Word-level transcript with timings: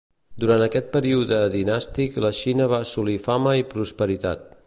Durant 0.43 0.63
aquest 0.67 0.87
període 0.95 1.41
dinàstic 1.57 2.17
la 2.25 2.33
Xina 2.39 2.69
va 2.73 2.81
assolir 2.87 3.19
fama 3.29 3.57
i 3.63 3.67
prosperitat. 3.77 4.53